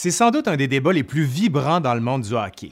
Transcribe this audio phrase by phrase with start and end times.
[0.00, 2.70] C'est sans doute un des débats les plus vibrants dans le monde du hockey.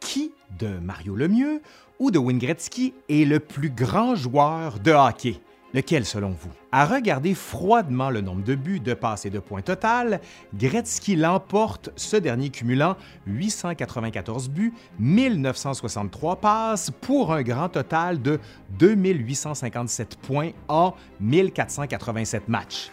[0.00, 1.62] Qui de Mario Lemieux
[2.00, 5.40] ou de Wayne Gretzky est le plus grand joueur de hockey?
[5.72, 6.50] Lequel selon vous?
[6.72, 10.20] À regarder froidement le nombre de buts, de passes et de points total,
[10.52, 12.96] Gretzky l'emporte, ce dernier cumulant
[13.28, 18.40] 894 buts, 1963 passes pour un grand total de
[18.80, 22.90] 2857 points en 1487 matchs.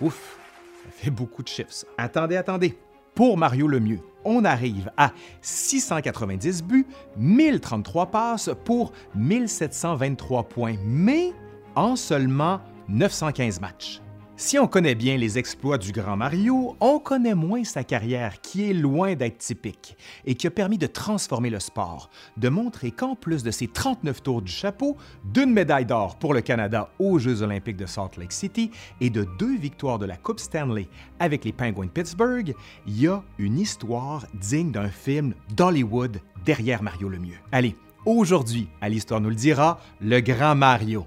[0.00, 0.36] Ouf,
[0.84, 1.86] ça fait beaucoup de chiffres.
[1.96, 2.76] Attendez, attendez.
[3.14, 11.32] Pour Mario Lemieux, on arrive à 690 buts, 1033 passes pour 1723 points, mais
[11.74, 14.00] en seulement 915 matchs.
[14.40, 18.70] Si on connaît bien les exploits du grand Mario, on connaît moins sa carrière qui
[18.70, 22.08] est loin d'être typique et qui a permis de transformer le sport,
[22.38, 26.40] de montrer qu'en plus de ses 39 tours du chapeau, d'une médaille d'or pour le
[26.40, 28.70] Canada aux Jeux olympiques de Salt Lake City
[29.02, 32.54] et de deux victoires de la Coupe Stanley avec les Penguins de Pittsburgh,
[32.86, 37.38] il y a une histoire digne d'un film d'Hollywood derrière Mario Lemieux.
[37.52, 41.06] Allez, aujourd'hui, à l'Histoire nous le dira, le grand Mario.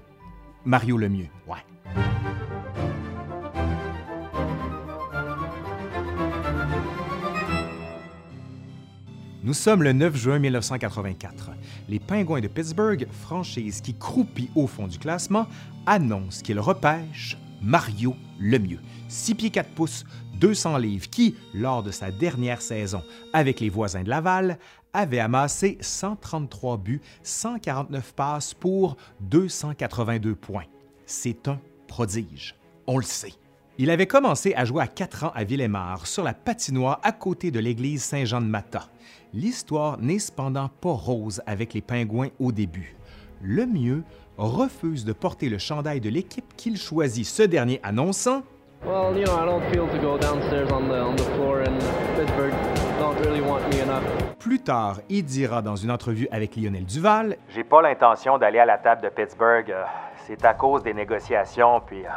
[0.64, 1.64] Mario Lemieux, ouais.
[9.44, 11.50] Nous sommes le 9 juin 1984.
[11.90, 15.46] Les Pingouins de Pittsburgh, franchise qui croupit au fond du classement,
[15.84, 20.06] annoncent qu'ils repêchent Mario Lemieux, 6 pieds 4 pouces,
[20.40, 23.02] 200 livres, qui, lors de sa dernière saison
[23.34, 24.58] avec les voisins de Laval,
[24.94, 30.64] avait amassé 133 buts, 149 passes pour 282 points.
[31.04, 32.54] C'est un prodige,
[32.86, 33.34] on le sait.
[33.76, 37.50] Il avait commencé à jouer à 4 ans à Villemar, sur la patinoire à côté
[37.50, 38.88] de l'église Saint-Jean-de-Mata.
[39.34, 42.94] L'histoire n'est cependant pas rose avec les Pingouins au début.
[43.42, 44.04] Le mieux
[44.38, 48.42] refuse de porter le chandail de l'équipe qu'il choisit, ce dernier annonçant
[48.86, 51.76] Well, you know, I don't feel to go downstairs on the, on the floor in
[52.16, 52.52] Pittsburgh.
[53.00, 54.04] Don't really want me enough.
[54.38, 58.66] Plus tard, il dira dans une entrevue avec Lionel Duval J'ai pas l'intention d'aller à
[58.66, 59.68] la table de Pittsburgh.
[59.70, 59.82] euh,
[60.28, 62.10] C'est à cause des négociations, puis euh,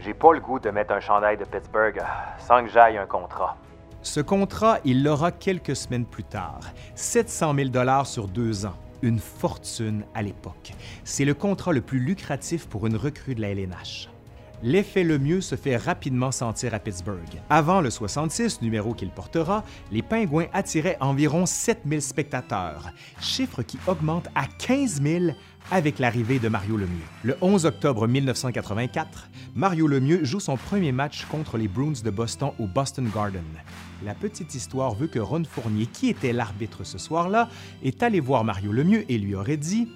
[0.00, 2.02] j'ai pas le goût de mettre un chandail de Pittsburgh euh,
[2.38, 3.56] sans que j'aille un contrat.
[4.02, 6.60] Ce contrat, il l'aura quelques semaines plus tard.
[6.94, 8.76] 700 000 sur deux ans.
[9.02, 10.72] Une fortune à l'époque.
[11.04, 14.08] C'est le contrat le plus lucratif pour une recrue de la LNH.
[14.62, 17.40] L'effet le mieux se fait rapidement sentir à Pittsburgh.
[17.48, 24.26] Avant le 66, numéro qu'il portera, les Pingouins attiraient environ 7000 spectateurs, chiffre qui augmente
[24.34, 25.24] à 15 000
[25.70, 27.06] avec l'arrivée de Mario Lemieux.
[27.22, 32.50] Le 11 octobre 1984, Mario Lemieux joue son premier match contre les Bruins de Boston
[32.58, 33.44] au Boston Garden.
[34.04, 37.48] La petite histoire veut que Ron Fournier, qui était l'arbitre ce soir-là,
[37.82, 39.88] est allé voir Mario Lemieux et lui aurait dit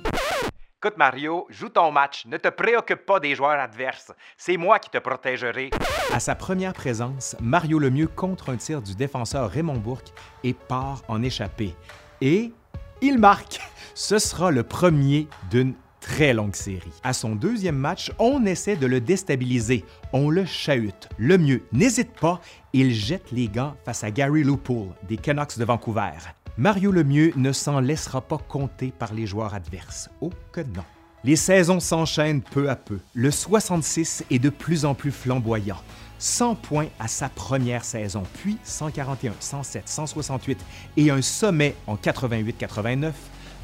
[0.84, 2.26] Écoute, Mario, joue ton match.
[2.26, 4.10] Ne te préoccupe pas des joueurs adverses.
[4.36, 5.70] C'est moi qui te protégerai.
[6.12, 11.02] À sa première présence, Mario Lemieux contre un tir du défenseur Raymond Bourque et part
[11.06, 11.76] en échappée.
[12.20, 12.52] Et
[13.00, 13.60] il marque.
[13.94, 16.92] Ce sera le premier d'une très longue série.
[17.02, 19.84] À son deuxième match, on essaie de le déstabiliser.
[20.12, 21.08] On le chahute.
[21.16, 22.40] Le mieux, n'hésite pas,
[22.74, 26.18] il jette les gants face à Gary Loopool des Canucks de Vancouver.
[26.58, 30.10] Mario Lemieux ne s'en laissera pas compter par les joueurs adverses.
[30.20, 30.84] Oh que non.
[31.24, 32.98] Les saisons s'enchaînent peu à peu.
[33.14, 35.80] Le 66 est de plus en plus flamboyant.
[36.18, 40.58] 100 points à sa première saison, puis 141, 107, 168
[40.96, 43.12] et un sommet en 88-89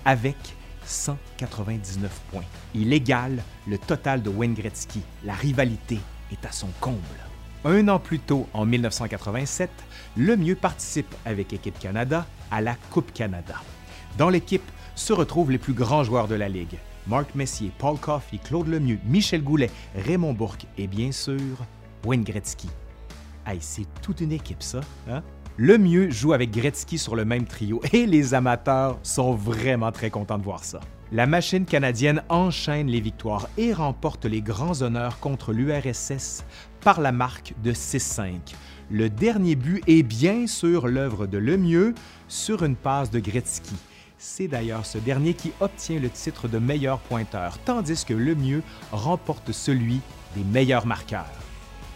[0.05, 0.37] avec
[0.89, 2.45] 199 points.
[2.75, 5.03] Il égale le total de Wayne Gretzky.
[5.25, 5.99] La rivalité
[6.33, 6.99] est à son comble.
[7.65, 9.71] Un an plus tôt, en 1987,
[10.17, 13.57] Lemieux participe avec Équipe Canada à la Coupe Canada.
[14.17, 14.63] Dans l'équipe
[14.95, 16.79] se retrouvent les plus grands joueurs de la Ligue.
[17.07, 21.57] Marc Messier, Paul Coffey, Claude Lemieux, Michel Goulet, Raymond Bourque et bien sûr,
[22.05, 22.69] Wayne Gretzky.
[23.47, 24.81] Hey, c'est toute une équipe, ça.
[25.09, 25.23] Hein?
[25.61, 30.39] Lemieux joue avec Gretzky sur le même trio et les amateurs sont vraiment très contents
[30.39, 30.79] de voir ça.
[31.11, 36.45] La machine canadienne enchaîne les victoires et remporte les grands honneurs contre l'URSS
[36.81, 38.37] par la marque de 6-5.
[38.89, 41.93] Le dernier but est bien sûr l'œuvre de Lemieux
[42.29, 43.75] sur une passe de Gretzky.
[44.17, 48.63] C'est d'ailleurs ce dernier qui obtient le titre de meilleur pointeur, tandis que Lemieux
[48.93, 50.01] remporte celui
[50.37, 51.27] des meilleurs marqueurs.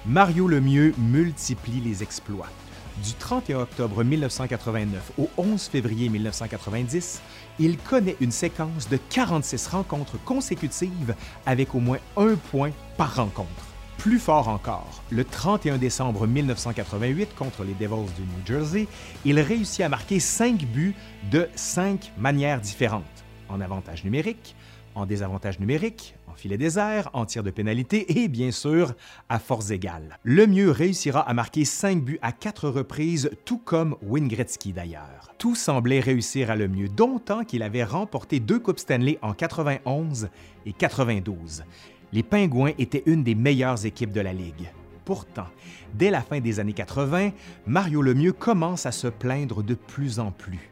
[0.04, 2.50] Mario Lemieux multiplie les exploits.
[2.98, 7.22] Du 31 octobre 1989 au 11 février 1990,
[7.58, 11.14] il connaît une séquence de 46 rencontres consécutives
[11.46, 13.48] avec au moins un point par rencontre.
[13.96, 18.86] Plus fort encore, le 31 décembre 1988 contre les Devils du New Jersey,
[19.24, 20.94] il réussit à marquer 5 buts
[21.30, 23.04] de 5 manières différentes.
[23.48, 24.54] En avantage numérique,
[24.94, 28.94] en désavantage numérique, en filet désert, en tir de pénalité et bien sûr
[29.28, 30.18] à force égale.
[30.22, 34.28] Le mieux réussira à marquer 5 buts à 4 reprises, tout comme Wayne
[34.74, 35.32] d'ailleurs.
[35.38, 40.28] Tout semblait réussir à le mieux, d'autant qu'il avait remporté deux Coupes Stanley en 91
[40.66, 41.64] et 92.
[42.12, 44.70] Les Pingouins étaient une des meilleures équipes de la Ligue.
[45.04, 45.46] Pourtant,
[45.94, 47.30] dès la fin des années 80,
[47.66, 50.70] Mario Lemieux commence à se plaindre de plus en plus.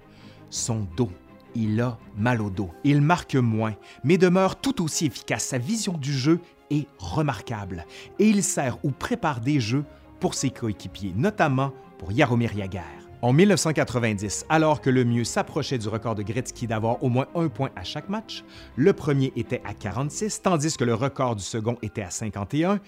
[0.50, 1.11] Son dos
[1.55, 2.70] il a mal au dos.
[2.85, 3.75] Il marque moins,
[4.05, 5.44] mais demeure tout aussi efficace.
[5.44, 7.85] Sa vision du jeu est remarquable
[8.19, 9.85] et il sert ou prépare des jeux
[10.20, 12.85] pour ses coéquipiers, notamment pour Yaromir Jagr.
[13.23, 17.49] En 1990, alors que le mieux s'approchait du record de Gretzky d'avoir au moins un
[17.49, 18.44] point à chaque match,
[18.76, 22.81] le premier était à 46, tandis que le record du second était à 51,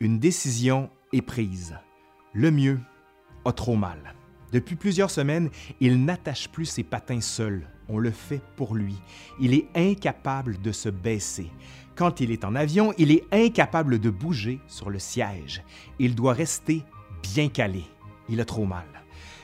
[0.00, 1.76] une décision est prise.
[2.32, 2.80] Le mieux
[3.44, 4.14] a trop mal.
[4.52, 5.50] Depuis plusieurs semaines,
[5.80, 7.68] il n'attache plus ses patins seul.
[7.88, 8.96] On le fait pour lui.
[9.40, 11.50] Il est incapable de se baisser.
[11.94, 15.62] Quand il est en avion, il est incapable de bouger sur le siège.
[15.98, 16.82] Il doit rester
[17.22, 17.84] bien calé.
[18.28, 18.86] Il a trop mal.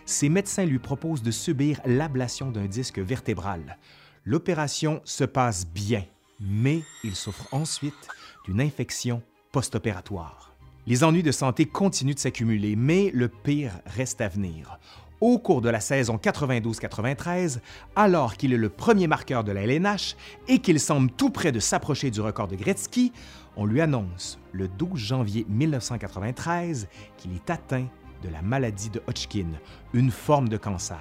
[0.07, 3.79] Ses médecins lui proposent de subir l'ablation d'un disque vertébral.
[4.25, 6.05] L'opération se passe bien,
[6.41, 8.09] mais il souffre ensuite
[8.45, 10.55] d'une infection post-opératoire.
[10.87, 14.79] Les ennuis de santé continuent de s'accumuler, mais le pire reste à venir.
[15.21, 17.61] Au cours de la saison 92-93,
[17.95, 20.17] alors qu'il est le premier marqueur de la LNH
[20.49, 23.13] et qu'il semble tout près de s'approcher du record de Gretzky,
[23.57, 27.87] on lui annonce le 12 janvier 1993 qu'il est atteint
[28.25, 29.47] de la maladie de Hodgkin,
[29.93, 30.99] une forme de cancer.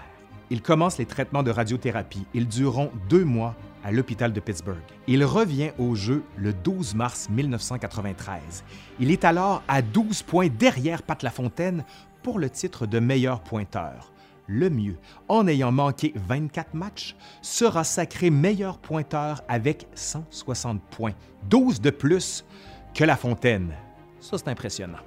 [0.49, 2.25] Il commence les traitements de radiothérapie.
[2.35, 4.77] Ils dureront deux mois à l'hôpital de Pittsburgh.
[5.07, 8.63] Il revient au jeu le 12 mars 1993.
[8.99, 11.83] Il est alors à 12 points derrière Pat Lafontaine
[12.23, 14.11] pour le titre de meilleur pointeur.
[14.47, 14.97] Le mieux,
[15.29, 21.13] en ayant manqué 24 matchs, sera sacré meilleur pointeur avec 160 points,
[21.49, 22.45] 12 de plus
[22.93, 23.73] que Lafontaine.
[24.19, 24.99] Ça, c'est impressionnant.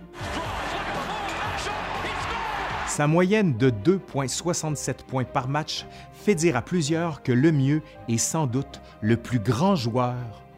[2.87, 5.85] Sa moyenne de 2,67 points par match
[6.15, 10.15] fait dire à plusieurs que Lemieux est sans doute le plus grand joueur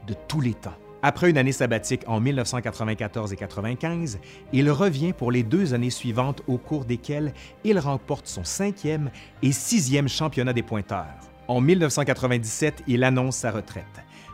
[0.06, 0.76] de tous les temps.
[1.00, 4.19] Après une année sabbatique en 1994 et 1995,
[4.53, 9.11] il revient pour les deux années suivantes au cours desquelles il remporte son cinquième
[9.43, 11.06] et sixième championnat des pointeurs.
[11.47, 13.85] En 1997, il annonce sa retraite.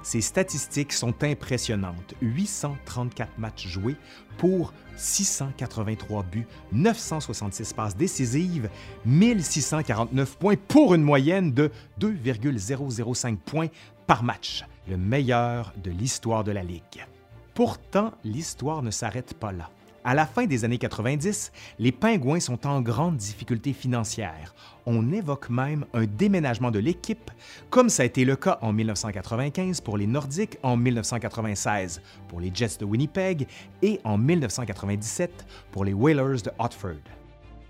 [0.03, 2.15] Ses statistiques sont impressionnantes.
[2.23, 3.97] 834 matchs joués
[4.39, 8.71] pour 683 buts, 966 passes décisives,
[9.05, 13.69] 1649 points pour une moyenne de 2,005 points
[14.07, 17.07] par match, le meilleur de l'histoire de la Ligue.
[17.55, 19.71] Pourtant, l'histoire ne s'arrête pas là.
[20.07, 24.55] À la fin des années 90, les Pingouins sont en grande difficulté financière.
[24.85, 27.31] On évoque même un déménagement de l'équipe,
[27.71, 32.51] comme ça a été le cas en 1995 pour les Nordiques, en 1996 pour les
[32.53, 33.47] Jets de Winnipeg
[33.81, 37.01] et en 1997 pour les Whalers de Hartford.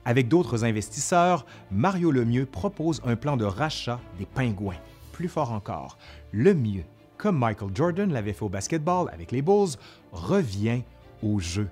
[0.04, 4.74] Avec d'autres investisseurs, Mario Lemieux propose un plan de rachat des Pingouins.
[5.12, 5.98] Plus fort encore,
[6.32, 6.84] Lemieux,
[7.24, 9.70] comme Michael Jordan l'avait fait au basketball avec les Bulls,
[10.12, 10.82] revient
[11.22, 11.70] au jeu.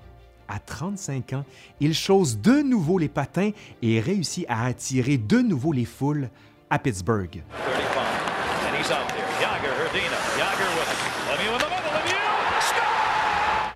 [0.49, 1.45] À 35 ans,
[1.79, 3.51] il chausse de nouveau les patins
[3.83, 6.31] et réussit à attirer de nouveau les foules
[6.71, 7.43] à Pittsburgh.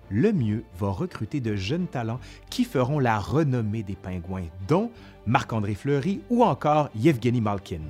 [0.09, 2.19] Le mieux va recruter de jeunes talents
[2.49, 4.89] qui feront la renommée des Pingouins, dont
[5.27, 7.81] Marc-André Fleury ou encore Yevgeny Malkin.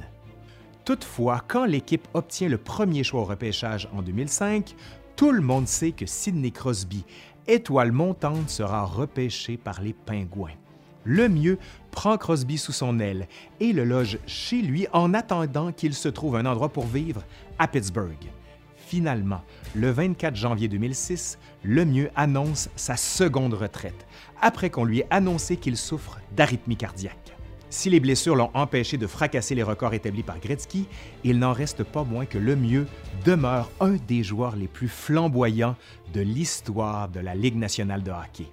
[0.88, 4.74] Toutefois, quand l'équipe obtient le premier choix au repêchage en 2005,
[5.17, 7.03] tout le monde sait que Sidney Crosby
[7.46, 10.56] Étoile montante sera repêché par les Pingouins.
[11.03, 11.58] Le mieux
[11.91, 13.27] prend Crosby sous son aile
[13.60, 17.22] et le loge chez lui en attendant qu'il se trouve un endroit pour vivre
[17.60, 18.32] à Pittsburgh.
[18.77, 19.41] Finalement,
[19.75, 24.08] le 24 janvier 2006, le mieux annonce sa seconde retraite,
[24.41, 27.37] après qu'on lui ait annoncé qu'il souffre d'arythmie cardiaque.
[27.70, 30.88] Si les blessures l'ont empêché de fracasser les records établis par Gretzky,
[31.24, 32.88] il n'en reste pas moins que le mieux
[33.26, 35.76] demeure un des joueurs les plus flamboyants
[36.14, 38.48] de l'histoire de la Ligue nationale de hockey.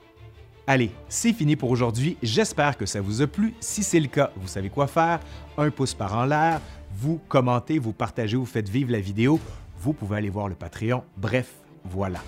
[0.67, 2.17] Allez, c'est fini pour aujourd'hui.
[2.23, 3.55] J'espère que ça vous a plu.
[3.61, 5.21] Si c'est le cas, vous savez quoi faire.
[5.59, 6.61] Un pouce par en l'air,
[6.97, 9.39] vous commentez, vous partagez, vous faites vivre la vidéo.
[9.79, 11.05] Vous pouvez aller voir le Patreon.
[11.19, 11.53] Bref,
[11.85, 12.21] voilà.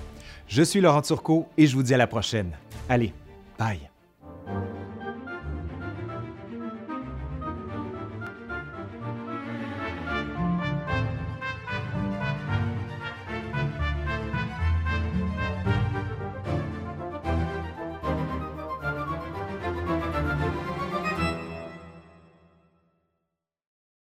[0.49, 2.53] Je suis Laurent Turcot et je vous dis à la prochaine.
[2.89, 3.13] Allez,
[3.59, 3.89] bye.